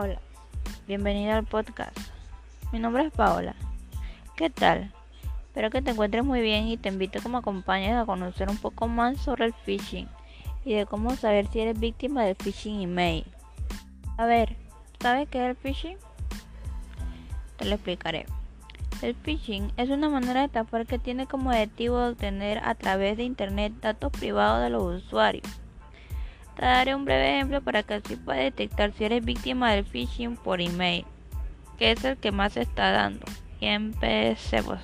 [0.00, 0.20] Hola,
[0.86, 1.98] bienvenido al podcast.
[2.70, 3.56] Mi nombre es Paola.
[4.36, 4.92] ¿Qué tal?
[5.48, 8.86] Espero que te encuentres muy bien y te invito como acompañes a conocer un poco
[8.86, 10.06] más sobre el phishing
[10.64, 13.24] y de cómo saber si eres víctima del phishing email.
[14.18, 14.54] A ver,
[15.00, 15.98] ¿sabes qué es el phishing?
[17.56, 18.26] Te lo explicaré.
[19.02, 23.24] El phishing es una manera de estafar que tiene como objetivo obtener a través de
[23.24, 25.42] internet datos privados de los usuarios
[26.58, 30.36] te daré un breve ejemplo para que así puedas detectar si eres víctima del phishing
[30.36, 31.04] por email,
[31.78, 33.24] que es el que más se está dando.
[33.60, 34.80] Y empecemos.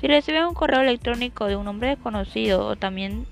[0.00, 3.26] Si recibes un correo electrónico de un nombre desconocido o también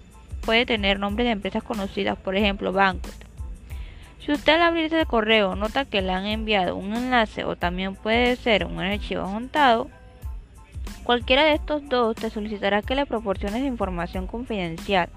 [0.45, 3.15] puede tener nombres de empresas conocidas, por ejemplo, bancos.
[4.19, 7.95] Si usted al abrir ese correo nota que le han enviado un enlace o también
[7.95, 9.89] puede ser un archivo juntado,
[11.05, 15.09] cualquiera de estos dos te solicitará que le proporciones información confidencial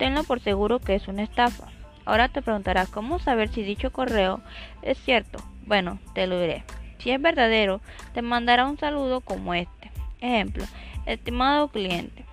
[0.00, 1.66] tenlo por seguro que es una estafa.
[2.06, 4.40] Ahora te preguntarás cómo saber si dicho correo
[4.80, 5.44] es cierto.
[5.66, 6.64] Bueno, te lo diré.
[6.98, 7.82] Si es verdadero,
[8.14, 9.90] te mandará un saludo como este.
[10.22, 10.64] Ejemplo,
[11.04, 12.24] estimado cliente.